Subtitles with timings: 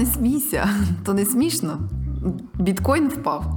[0.00, 0.68] не смійся,
[1.04, 1.78] то не смішно.
[2.54, 3.56] Біткоін впав.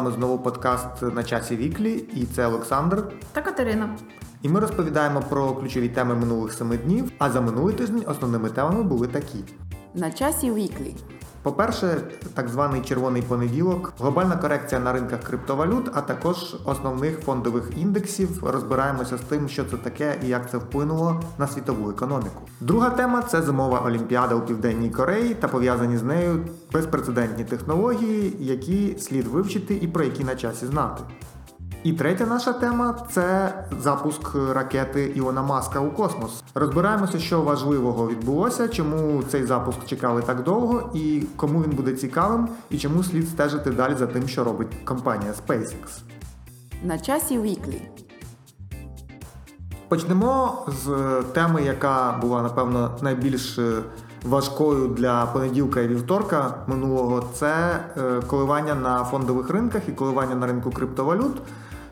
[0.00, 3.04] Вами знову подкаст на часі Weekly, і це Олександр.
[3.32, 3.96] Та Катерина.
[4.42, 7.12] І ми розповідаємо про ключові теми минулих семи днів.
[7.18, 9.38] А за минулий тиждень основними темами були такі:
[9.94, 10.96] На часі Weekly.
[11.42, 12.02] По-перше,
[12.34, 18.44] так званий червоний понеділок, глобальна корекція на ринках криптовалют, а також основних фондових індексів.
[18.44, 22.42] Розбираємося з тим, що це таке і як це вплинуло на світову економіку.
[22.60, 28.96] Друга тема це зимова олімпіада у південній Кореї та пов'язані з нею безпрецедентні технології, які
[28.98, 31.02] слід вивчити і про які на часі знати.
[31.82, 36.42] І третя наша тема це запуск ракети Ілона Маска у космос.
[36.54, 42.48] Розбираємося, що важливого відбулося, чому цей запуск чекали так довго, і кому він буде цікавим,
[42.70, 46.00] і чому слід стежити далі за тим, що робить компанія SpaceX.
[46.84, 47.82] На часі Weekly.
[49.88, 50.88] Почнемо з
[51.32, 53.72] теми, яка була напевно найбільш е,
[54.24, 57.24] важкою для понеділка і вівторка минулого.
[57.34, 61.42] Це е, коливання на фондових ринках і коливання на ринку криптовалют.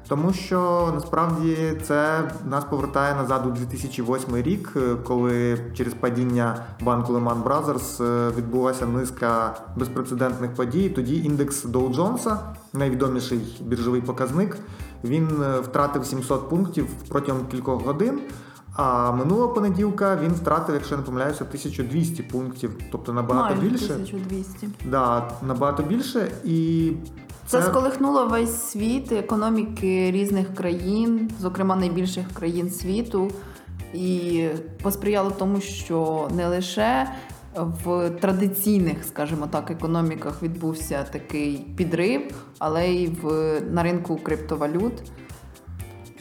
[0.08, 7.12] Тому що насправді це нас повертає назад у 2008 рік, е, коли через падіння банку
[7.12, 10.88] Lehman Brothers е, відбулася низка безпрецедентних подій.
[10.88, 12.36] Тоді індекс Dow Jones,
[12.72, 14.56] найвідоміший біржовий показник,
[15.04, 18.20] він е, втратив 700 пунктів протягом кількох годин.
[18.74, 23.94] А минулого понеділка він втратив, якщо я не помиляюся, 1200 пунктів, тобто набагато Майже більше.
[23.94, 24.68] 1200.
[24.84, 26.92] Да, набагато більше і
[27.48, 33.30] Це сколихнуло весь світ, економіки різних країн, зокрема найбільших країн світу,
[33.94, 34.44] і
[34.82, 37.08] посприяло тому, що не лише
[37.54, 42.22] в традиційних, скажімо так, економіках відбувся такий підрив,
[42.58, 44.92] але й в на ринку криптовалют.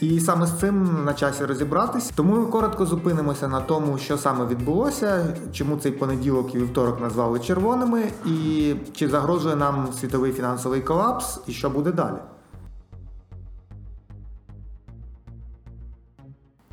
[0.00, 2.10] І саме з цим на часі розібратись.
[2.14, 7.40] Тому ми коротко зупинимося на тому, що саме відбулося, чому цей понеділок і вівторок назвали
[7.40, 12.16] червоними, і чи загрожує нам світовий фінансовий колапс, і що буде далі.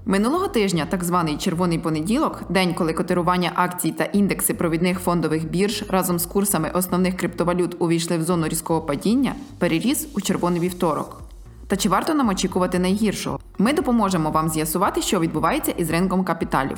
[0.08, 5.84] Минулого тижня, так званий червоний понеділок, день, коли котирування акцій та індекси провідних фондових бірж
[5.90, 11.25] разом з курсами основних криптовалют увійшли в зону різкого падіння, переріс у червоний вівторок.
[11.68, 13.40] Та чи варто нам очікувати найгіршого?
[13.58, 16.78] Ми допоможемо вам з'ясувати, що відбувається із ринком капіталів.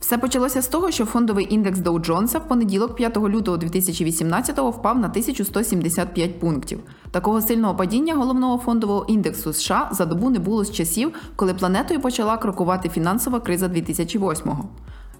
[0.00, 4.98] Все почалося з того, що фондовий індекс Dow Jones в понеділок 5 лютого 2018-го впав
[4.98, 6.80] на 1175 пунктів.
[7.10, 12.00] Такого сильного падіння головного фондового індексу США за добу не було з часів, коли планетою
[12.00, 14.68] почала крокувати фінансова криза 2008-го.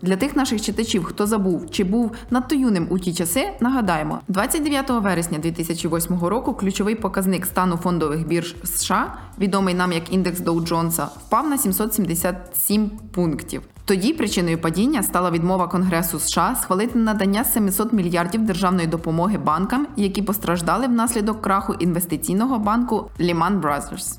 [0.04, 4.90] Для тих наших читачів, хто забув чи був надто юним у ті часи, нагадаємо, 29
[4.90, 11.04] вересня 2008 року ключовий показник стану фондових бірж США, відомий нам як індекс Доу Джонса,
[11.04, 13.62] впав на 777 пунктів.
[13.84, 20.22] Тоді причиною падіння стала відмова Конгресу США схвалити надання 700 мільярдів державної допомоги банкам, які
[20.22, 24.18] постраждали внаслідок краху інвестиційного банку Lehman Brothers.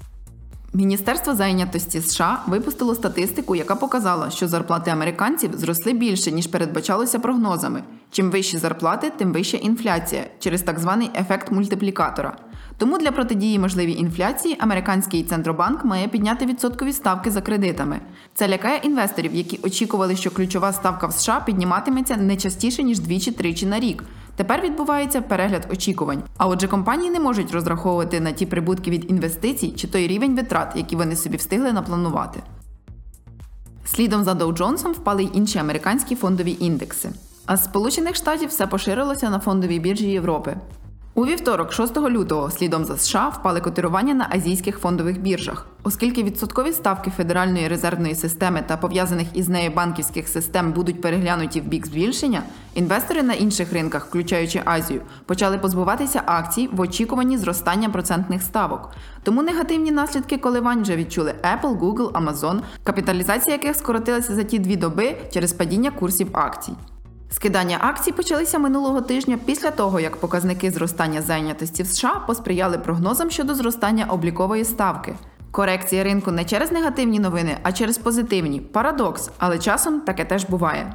[0.76, 7.84] Міністерство зайнятості США випустило статистику, яка показала, що зарплати американців зросли більше, ніж передбачалося прогнозами.
[8.12, 12.38] Чим вищі зарплати, тим вища інфляція через так званий ефект мультиплікатора.
[12.78, 18.00] Тому для протидії можливій інфляції американський центробанк має підняти відсоткові ставки за кредитами.
[18.34, 23.66] Це лякає інвесторів, які очікували, що ключова ставка в США підніматиметься не частіше ніж двічі-тричі
[23.66, 24.04] на рік.
[24.36, 26.24] Тепер відбувається перегляд очікувань.
[26.38, 30.74] А отже, компанії не можуть розраховувати на ті прибутки від інвестицій чи той рівень витрат,
[30.76, 32.40] які вони собі встигли напланувати.
[33.86, 37.10] Слідом за Dow Jones впали й інші американські фондові індекси.
[37.46, 40.58] А з Сполучених Штатів все поширилося на фондовій біржі Європи.
[41.18, 46.72] У вівторок, 6 лютого, слідом за США впали котирування на азійських фондових біржах, оскільки відсоткові
[46.72, 52.44] ставки Федеральної резервної системи та пов'язаних із нею банківських систем будуть переглянуті в бік збільшення.
[52.74, 58.92] Інвестори на інших ринках, включаючи Азію, почали позбуватися акцій в очікуванні зростання процентних ставок.
[59.24, 64.76] Тому негативні наслідки коливань вже відчули Apple, Google, Amazon, капіталізація яких скоротилася за ті дві
[64.76, 66.74] доби через падіння курсів акцій.
[67.36, 73.32] Скидання акцій почалися минулого тижня після того, як показники зростання зайнятості в США посприяли прогнозам
[73.32, 75.16] щодо зростання облікової ставки.
[75.52, 78.60] Корекція ринку не через негативні новини, а через позитивні.
[78.60, 80.94] Парадокс, але часом таке теж буває.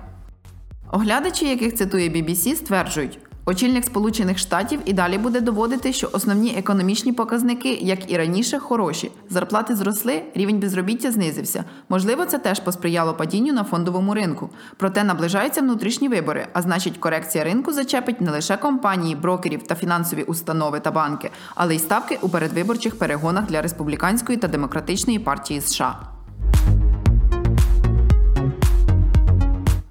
[0.93, 7.13] Оглядачі, яких цитує BBC, стверджують, Очільник Сполучених Штатів і далі буде доводити, що основні економічні
[7.13, 9.11] показники, як і раніше, хороші.
[9.31, 11.65] Зарплати зросли, рівень безробіття знизився.
[11.89, 14.51] Можливо, це теж посприяло падінню на фондовому ринку.
[14.77, 20.23] Проте наближаються внутрішні вибори, а значить, корекція ринку зачепить не лише компанії, брокерів та фінансові
[20.23, 25.99] установи та банки, але й ставки у передвиборчих перегонах для республіканської та демократичної партії США.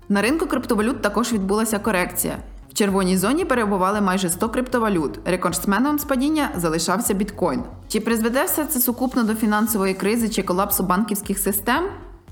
[0.10, 2.38] На ринку криптовалют також відбулася корекція.
[2.79, 5.19] Червоній зоні перебували майже 100 криптовалют.
[5.25, 7.63] Рекордсменом з падіння залишався біткоін.
[7.87, 11.83] Чи призведе все це сукупно до фінансової кризи чи колапсу банківських систем?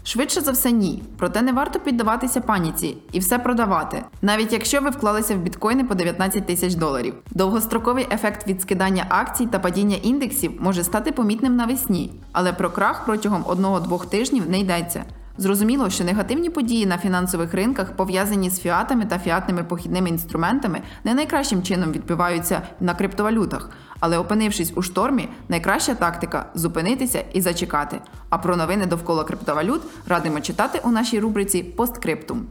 [0.03, 1.03] Швидше за все, ні.
[1.17, 5.95] Проте не варто піддаватися паніці і все продавати, навіть якщо ви вклалися в біткоїни по
[5.95, 7.13] 19 тисяч доларів.
[7.31, 13.05] Довгостроковий ефект від скидання акцій та падіння індексів може стати помітним навесні, але про крах
[13.05, 15.03] протягом 1-2 тижнів не йдеться.
[15.37, 21.13] Зрозуміло, що негативні події на фінансових ринках, пов'язані з фіатами та фіатними похідними інструментами, не
[21.13, 23.69] найкращим чином відбиваються на криптовалютах.
[23.99, 28.01] Але опинившись у штормі, найкраща тактика зупинитися і зачекати.
[28.29, 32.45] А про новини довкола криптовалют радимо читати у нашій рубриці Посткриптум.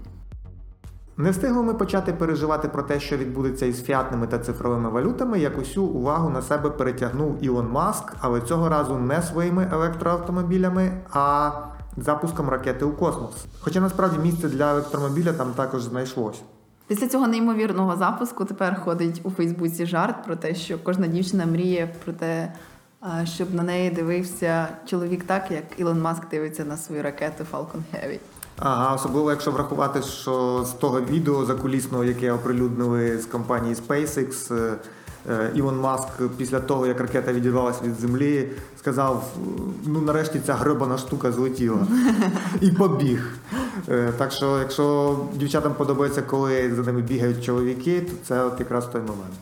[1.19, 5.59] Не встигли ми почати переживати про те, що відбудеться із фіатними та цифровими валютами, як
[5.59, 11.51] усю увагу на себе перетягнув Ілон Маск, але цього разу не своїми електроавтомобілями, а
[11.97, 13.35] запуском ракети у космос.
[13.61, 16.43] Хоча насправді місце для електромобіля там також знайшлось.
[16.87, 21.95] Після цього неймовірного запуску тепер ходить у Фейсбуці жарт про те, що кожна дівчина мріє
[22.05, 22.53] про те,
[23.25, 28.19] щоб на неї дивився чоловік так, як Ілон Маск дивиться на свою ракету Falcon Heavy.
[28.59, 34.53] Ага, особливо якщо врахувати, що з того відео закулісного, яке оприлюднили з компанії SpaceX,
[35.29, 39.33] е, е, Маск після того, як ракета відірвалася від землі, сказав:
[39.87, 41.87] ну нарешті ця гребана штука злетіла
[42.61, 43.31] і побіг.
[43.89, 48.87] Е, Так що, якщо дівчатам подобається, коли за ними бігають чоловіки, то це от якраз
[48.87, 49.35] той момент.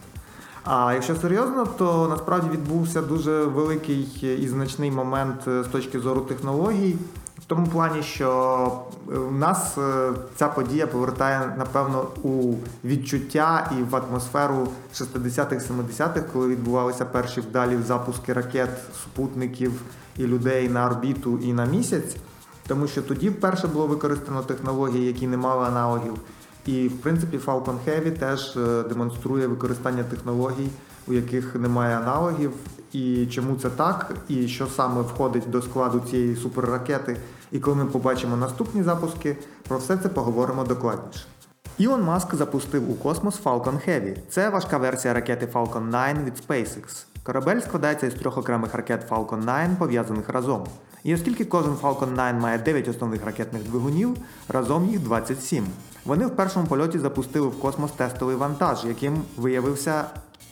[0.65, 4.09] А якщо серйозно, то насправді відбувся дуже великий
[4.41, 6.97] і значний момент е, з точки зору технологій.
[7.39, 8.83] В тому плані, що
[9.13, 12.55] е, в нас е, ця подія повертає, напевно, у
[12.85, 18.71] відчуття і в атмосферу 60-х, 70-х, коли відбувалися перші вдалі запуски ракет,
[19.05, 19.73] супутників
[20.17, 22.17] і людей на орбіту і на місяць.
[22.67, 26.15] Тому що тоді вперше було використано технології, які не мали аналогів.
[26.67, 30.69] І в принципі Falcon Heavy теж е, демонструє використання технологій,
[31.07, 32.53] у яких немає аналогів.
[32.95, 37.17] І чому це так, і що саме входить до складу цієї суперракети.
[37.53, 39.37] І коли ми побачимо наступні запуски,
[39.69, 41.25] про все це поговоримо докладніше.
[41.79, 44.17] Ілон Маск запустив у космос Falcon Heavy.
[44.31, 47.05] Це важка версія ракети Falcon 9 від SpaceX.
[47.23, 50.67] Корабель складається із трьох окремих ракет Falcon 9, пов'язаних разом.
[51.05, 54.17] І оскільки кожен Falcon 9 має 9 основних ракетних двигунів,
[54.49, 55.67] разом їх 27.
[56.05, 60.05] Вони в першому польоті запустили в космос тестовий вантаж, яким виявився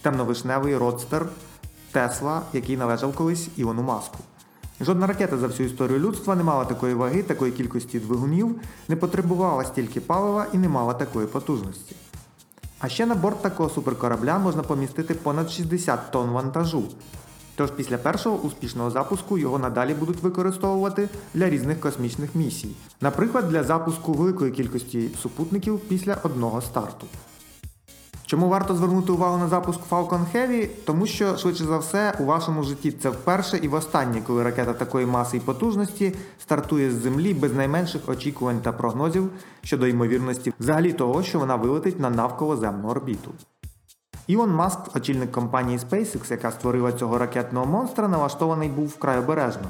[0.03, 1.27] темновишневий родстер
[1.93, 4.19] Тесла, який належав колись Ілону Маску.
[4.81, 9.65] Жодна ракета за всю історію людства не мала такої ваги, такої кількості двигунів, не потребувала
[9.65, 11.97] стільки палива і не мала такої потужності.
[12.79, 16.85] А ще на борт такого суперкорабля можна помістити понад 60 тонн вантажу.
[17.55, 23.65] Тож після першого успішного запуску його надалі будуть використовувати для різних космічних місій, наприклад, для
[23.65, 27.07] запуску великої кількості супутників після одного старту.
[28.33, 30.69] Чому варто звернути увагу на запуск Falcon Heavy?
[30.85, 35.07] Тому що, швидше за все, у вашому житті це вперше і востаннє, коли ракета такої
[35.07, 39.31] маси і потужності стартує з землі без найменших очікувань та прогнозів
[39.63, 43.31] щодо ймовірності взагалі того, що вона вилетить на навколоземну орбіту.
[44.27, 49.69] Ілон Маск, очільник компанії SpaceX, яка створила цього ракетного монстра, налаштований був вкрай обережно.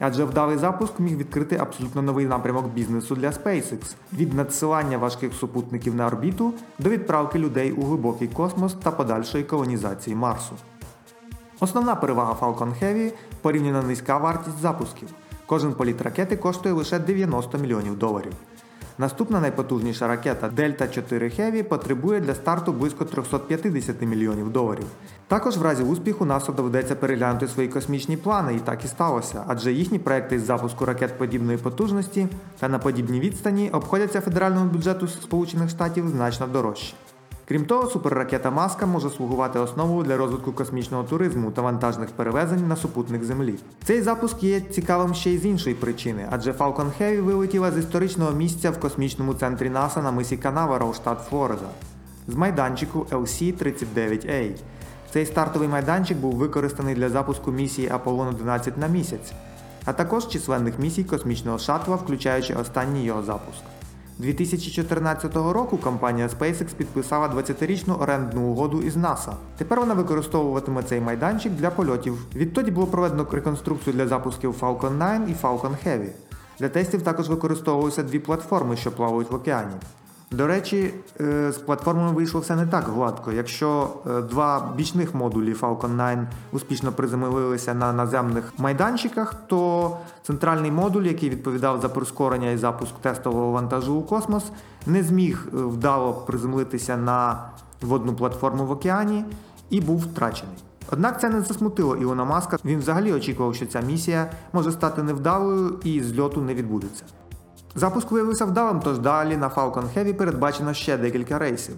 [0.00, 5.94] Адже вдалий запуск міг відкрити абсолютно новий напрямок бізнесу для SpaceX від надсилання важких супутників
[5.94, 10.54] на орбіту до відправки людей у глибокий космос та подальшої колонізації Марсу.
[11.60, 15.08] Основна перевага Falcon Heavy порівняно низька вартість запусків.
[15.46, 18.32] Кожен політ ракети коштує лише 90 мільйонів доларів.
[19.00, 24.84] Наступна найпотужніша ракета Delta 4 Heavy потребує для старту близько 350 мільйонів доларів.
[25.28, 29.72] Також в разі успіху НАСА доведеться переглянути свої космічні плани, і так і сталося, адже
[29.72, 32.28] їхні проекти з запуску ракет подібної потужності
[32.58, 36.94] та на подібній відстані обходяться федеральному бюджету Сполучених Штатів значно дорожче.
[37.50, 42.76] Крім того, суперракета Маска може слугувати основою для розвитку космічного туризму та вантажних перевезень на
[42.76, 43.54] супутник Землі.
[43.84, 48.32] Цей запуск є цікавим ще й з іншої причини, адже Falcon Heavy вилетіла з історичного
[48.32, 51.68] місця в космічному центрі НАСА на мисі Канаверал, штат Флорида,
[52.28, 54.50] з майданчику LC-39A.
[55.12, 59.32] Цей стартовий майданчик був використаний для запуску місії Аполлон 11 на місяць,
[59.84, 63.62] а також численних місій космічного шатла, включаючи останній його запуск.
[64.20, 69.32] 2014 року компанія SpaceX підписала 20-річну орендну угоду із NASA.
[69.58, 72.26] Тепер вона використовуватиме цей майданчик для польотів.
[72.36, 76.08] Відтоді було проведено реконструкцію для запусків Falcon 9 і Falcon Heavy.
[76.58, 79.74] Для тестів також використовуються дві платформи, що плавають в океані.
[80.32, 83.32] До речі, е, з платформами вийшло все не так гладко.
[83.32, 86.18] Якщо е, два бічних модулі Falcon 9
[86.52, 93.52] успішно приземлилися на наземних майданчиках, то центральний модуль, який відповідав за прискорення і запуск тестового
[93.52, 94.44] вантажу у космос,
[94.86, 97.44] не зміг е, вдало приземлитися на
[97.82, 99.24] водну платформу в океані
[99.70, 100.56] і був втрачений.
[100.92, 102.58] Однак це не засмутило Ілона Маска.
[102.64, 107.04] Він взагалі очікував, що ця місія може стати невдалою і зльоту не відбудеться.
[107.74, 111.76] Запуск виявився вдалим, тож далі на Falcon Heavy передбачено ще декілька рейсів.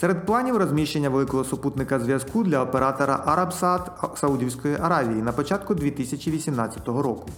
[0.00, 7.28] Серед планів розміщення великого супутника зв'язку для оператора Arabsat Саудівської Аравії на початку 2018 року.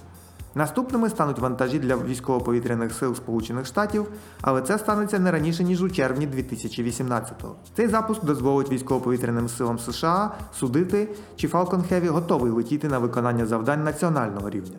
[0.54, 4.06] Наступними стануть вантажі для військово-повітряних сил Сполучених Штатів,
[4.40, 7.56] але це станеться не раніше ніж у червні 2018-го.
[7.76, 13.84] Цей запуск дозволить військово-повітряним силам США судити, чи Falcon Heavy готовий летіти на виконання завдань
[13.84, 14.78] національного рівня.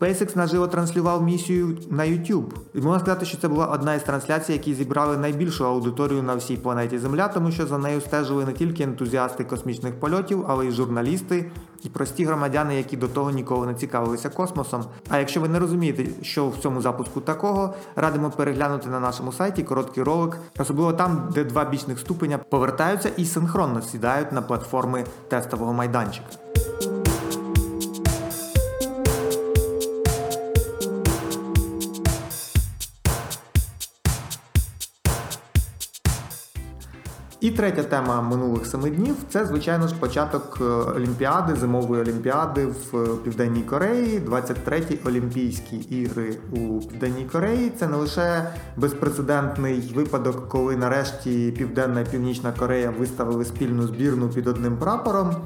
[0.00, 2.44] SpaceX наживо транслював місію на YouTube.
[2.74, 6.56] І можна сказати, що це була одна із трансляцій, які зібрали найбільшу аудиторію на всій
[6.56, 11.50] планеті Земля, тому що за нею стежили не тільки ентузіасти космічних польотів, але й журналісти
[11.82, 14.84] і прості громадяни, які до того ніколи не цікавилися космосом.
[15.08, 19.62] А якщо ви не розумієте, що в цьому запуску такого, радимо переглянути на нашому сайті
[19.62, 25.72] короткий ролик, особливо там, де два бічних ступеня повертаються і синхронно сідають на платформи тестового
[25.72, 26.26] майданчика.
[37.44, 42.96] І третя тема минулих семи днів це, звичайно ж, початок е, Олімпіади, зимової олімпіади в
[42.96, 47.72] е, Південній Кореї, 23-ті Олімпійські ігри у Південній Кореї.
[47.78, 54.46] Це не лише безпрецедентний випадок, коли нарешті Південна і Північна Корея виставили спільну збірну під
[54.46, 55.36] одним прапором.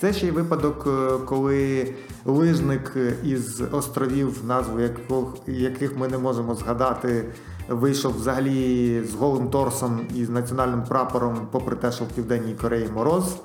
[0.00, 4.80] Це ще й випадок, е, коли лижник із островів, назву
[5.46, 7.24] яких ми не можемо згадати
[7.68, 12.88] вийшов взагалі з голим торсом і з національним прапором, попри те, що в Південній Кореї
[12.94, 13.36] мороз,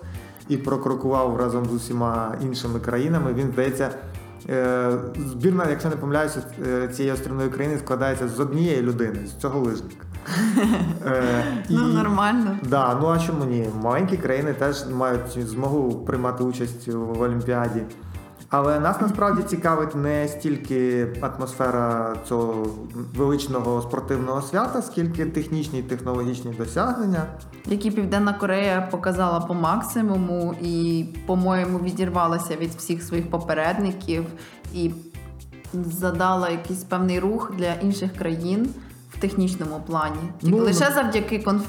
[0.49, 3.33] і прокрокував разом з усіма іншими країнами.
[3.33, 3.89] Він здається.
[4.49, 9.59] Е, збірна, якщо не помиляюся, е, цієї острівної країни складається з однієї людини, з цього
[9.59, 10.05] лижника.
[11.05, 12.57] Е, ну, нормально.
[12.63, 13.69] Да, Ну а чому ні?
[13.81, 17.81] Маленькі країни теж мають змогу приймати участь в Олімпіаді.
[18.55, 22.67] Але нас насправді цікавить не стільки атмосфера цього
[23.15, 27.25] величного спортивного свята, скільки технічні і технологічні досягнення,
[27.65, 34.25] які Південна Корея показала по максимуму і, по-моєму, відірвалася від всіх своїх попередників
[34.73, 34.91] і
[35.73, 38.69] задала якийсь певний рух для інших країн.
[39.11, 41.63] В технічному плані, ну, лише ну, завдяки конф...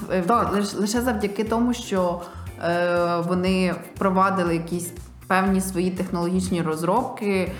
[0.79, 2.21] Лише завдяки тому, що
[2.63, 4.91] е, вони впровадили якісь
[5.27, 7.51] певні свої технологічні розробки.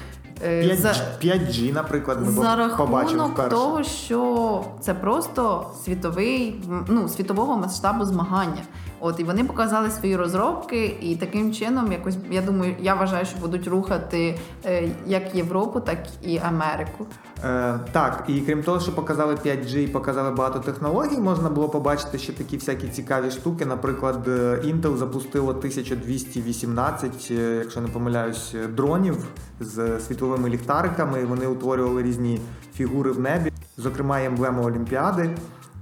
[0.44, 0.94] 5G, е, за,
[1.24, 8.62] 5G, наприклад, ми за рахунок того, що це просто світовий, ну світового масштабу змагання.
[9.06, 13.38] От і вони показали свої розробки, і таким чином, якось я думаю, я вважаю, що
[13.40, 17.06] будуть рухати е, як Європу, так і Америку.
[17.44, 22.18] Е, Так, і крім того, що показали 5G і показали багато технологій, можна було побачити
[22.18, 23.66] ще такі всякі цікаві штуки.
[23.66, 29.18] Наприклад, е, Intel запустило 1218, е, якщо не помиляюсь, дронів
[29.60, 31.26] з світловими ліхтариками.
[31.26, 32.40] Вони утворювали різні
[32.74, 35.30] фігури в небі, зокрема емблему Олімпіади.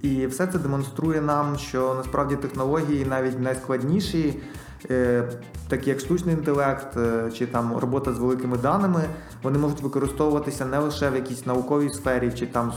[0.04, 4.40] І все це демонструє нам, що насправді технології навіть найскладніші,
[4.90, 5.24] е,
[5.68, 9.04] такі як штучний інтелект е, чи там робота з великими даними,
[9.44, 12.74] вони можуть використовуватися не лише в якійсь науковій сфері, чи там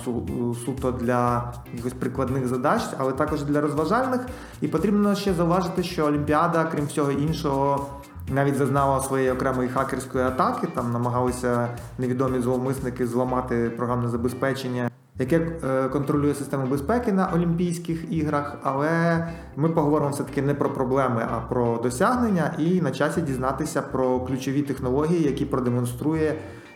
[0.64, 4.20] суто для якихось прикладних задач, але також для розважальних.
[4.60, 7.86] І потрібно ще зауважити, що Олімпіада, крім всього іншого.
[8.28, 11.68] Навіть зазнала своєї окремої хакерської атаки, там намагалися
[11.98, 19.68] невідомі зловмисники зламати програмне забезпечення яке е, контролює систему безпеки на Олімпійських іграх, але ми
[19.68, 25.22] поговоримо все-таки не про проблеми, а про досягнення і на часі дізнатися про ключові технології,
[25.22, 26.34] які продемонструє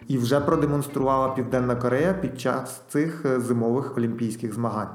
[0.09, 4.89] і вже продемонструвала Південна Корея під час цих е, зимових олімпійських змагань.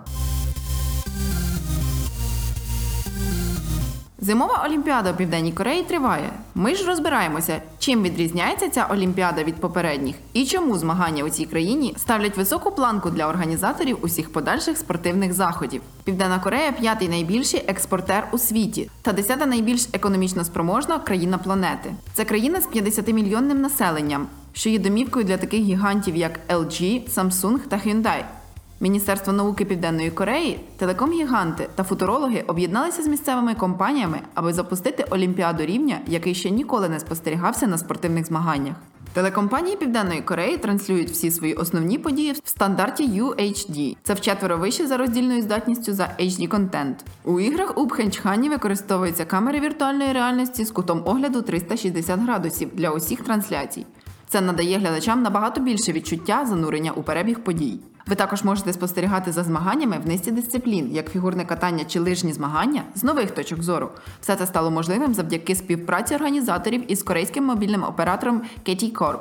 [4.25, 6.29] Зимова олімпіада у Південній Кореї триває.
[6.55, 11.93] Ми ж розбираємося, чим відрізняється ця олімпіада від попередніх і чому змагання у цій країні
[11.97, 15.81] ставлять високу планку для організаторів усіх подальших спортивних заходів.
[16.03, 21.95] Південна Корея п'ятий найбільший експортер у світі та десята найбільш економічно спроможна країна планети.
[22.13, 27.77] Це країна з 50-мільйонним населенням, що є домівкою для таких гігантів, як LG, Samsung та
[27.77, 28.23] Hyundai.
[28.85, 35.99] Міністерство науки Південної Кореї, телеком-гіганти та футурологи об'єдналися з місцевими компаніями, аби запустити олімпіаду рівня,
[36.07, 38.75] який ще ніколи не спостерігався на спортивних змаганнях.
[39.13, 43.97] Телекомпанії Південної Кореї транслюють всі свої основні події в стандарті UHD.
[44.03, 47.05] Це вчетверо вище за роздільною здатністю за HD контент.
[47.23, 53.21] У іграх у Пхенчхані використовуються камери віртуальної реальності з кутом огляду 360 градусів для усіх
[53.23, 53.85] трансляцій.
[54.29, 57.79] Це надає глядачам набагато більше відчуття занурення у перебіг подій.
[58.07, 62.83] Ви також можете спостерігати за змаганнями в низці дисциплін, як фігурне катання чи лижні змагання
[62.95, 63.89] з нових точок зору.
[64.21, 69.19] Все це стало можливим завдяки співпраці організаторів із корейським мобільним оператором KT Corp.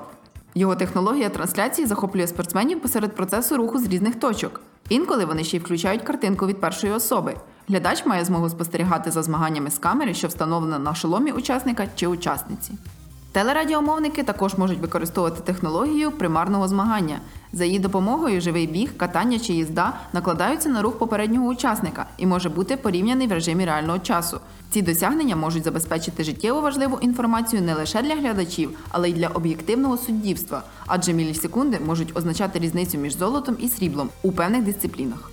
[0.54, 4.60] Його технологія трансляції захоплює спортсменів посеред процесу руху з різних точок.
[4.88, 7.34] Інколи вони ще й включають картинку від першої особи.
[7.68, 12.72] Глядач має змогу спостерігати за змаганнями з камери, що встановлена на шоломі учасника чи учасниці.
[13.34, 17.18] Телерадіомовники також можуть використовувати технологію примарного змагання.
[17.52, 22.48] За її допомогою живий біг, катання чи їзда накладаються на рух попереднього учасника і може
[22.48, 24.40] бути порівняний в режимі реального часу.
[24.70, 29.96] Ці досягнення можуть забезпечити життєво важливу інформацію не лише для глядачів, але й для об'єктивного
[29.96, 35.30] суддівства, адже мілісекунди можуть означати різницю між золотом і сріблом у певних дисциплінах.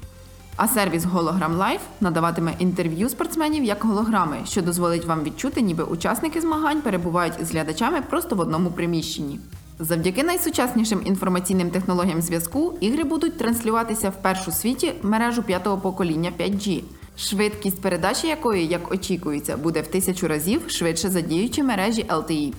[0.56, 6.42] А сервіс Hologram Live надаватиме інтерв'ю спортсменів як голограми, що дозволить вам відчути, ніби учасники
[6.42, 9.40] змагань перебувають з глядачами просто в одному приміщенні.
[9.80, 16.84] Завдяки найсучаснішим інформаційним технологіям зв'язку ігри будуть транслюватися в першу світі мережу п'ятого покоління 5G,
[17.18, 22.54] швидкість передачі якої, як очікується, буде в тисячу разів швидше за діючі мережі LTE.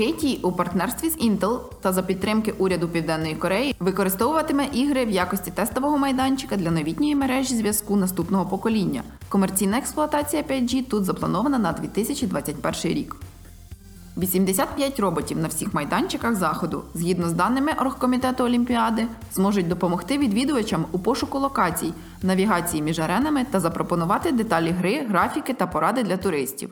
[0.00, 5.50] KT у партнерстві з Intel та за підтримки уряду Південної Кореї використовуватиме ігри в якості
[5.50, 9.02] тестового майданчика для новітньої мережі зв'язку наступного покоління.
[9.28, 13.16] Комерційна експлуатація 5G тут запланована на 2021 рік.
[14.16, 20.98] 85 роботів на всіх майданчиках заходу, згідно з даними оргкомітету Олімпіади, зможуть допомогти відвідувачам у
[20.98, 21.92] пошуку локацій,
[22.22, 26.70] навігації між аренами та запропонувати деталі гри, графіки та поради для туристів.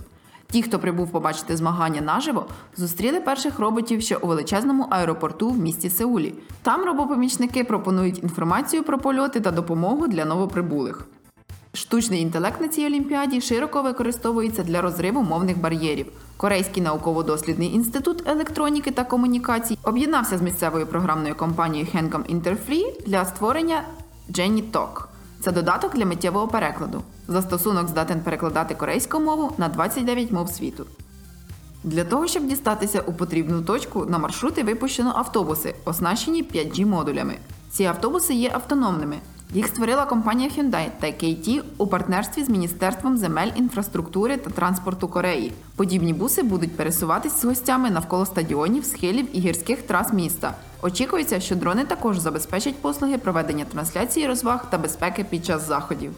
[0.50, 5.90] Ті, хто прибув побачити змагання наживо, зустріли перших роботів ще у величезному аеропорту в місті
[5.90, 6.34] Сеулі.
[6.62, 11.06] Там робопомічники пропонують інформацію про польоти та допомогу для новоприбулих.
[11.72, 16.06] Штучний інтелект на цій олімпіаді широко використовується для розриву мовних бар'єрів.
[16.36, 23.82] Корейський науково-дослідний інститут електроніки та комунікацій об'єднався з місцевою програмною компанією Hencom Interfree для створення
[24.30, 25.17] Jenny Talk.
[25.40, 27.02] Це додаток для миттєвого перекладу.
[27.28, 30.86] Застосунок здатен перекладати корейську мову на 29 мов світу.
[31.84, 37.34] Для того, щоб дістатися у потрібну точку, на маршрути випущено автобуси, оснащені 5G-модулями.
[37.70, 39.16] Ці автобуси є автономними.
[39.54, 45.52] Їх створила компанія Hyundai та KT у партнерстві з Міністерством земель, інфраструктури та транспорту Кореї.
[45.76, 50.54] Подібні буси будуть пересуватись з гостями навколо стадіонів, схилів і гірських трас міста.
[50.82, 56.12] Очікується, що дрони також забезпечать послуги проведення трансляції розваг та безпеки під час заходів.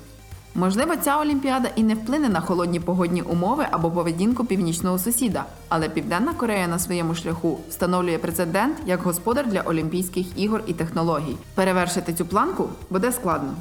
[0.55, 5.89] Можливо, ця олімпіада і не вплине на холодні погодні умови або поведінку північного сусіда, але
[5.89, 11.37] Південна Корея на своєму шляху встановлює прецедент як господар для Олімпійських ігор і технологій.
[11.55, 13.55] Перевершити цю планку буде складно.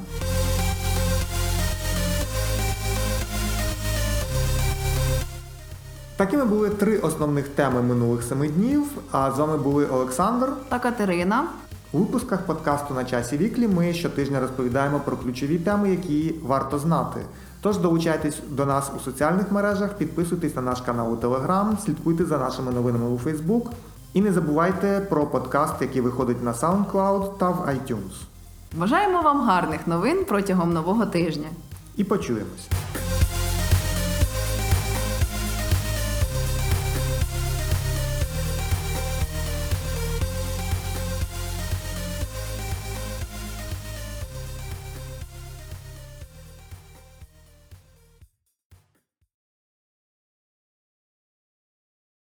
[6.16, 8.84] Такими були три основних теми минулих семи днів.
[9.10, 10.52] А з вами були Олександр.
[10.68, 11.44] Та Катерина.
[11.92, 17.20] У випусках подкасту на часі віклі ми щотижня розповідаємо про ключові теми, які варто знати.
[17.60, 22.38] Тож долучайтесь до нас у соціальних мережах, підписуйтесь на наш канал у Телеграм, слідкуйте за
[22.38, 23.72] нашими новинами у Фейсбук.
[24.14, 28.22] І не забувайте про подкаст, який виходить на SoundCloud та в iTunes.
[28.76, 31.48] Бажаємо вам гарних новин протягом нового тижня.
[31.96, 32.68] І почуємось.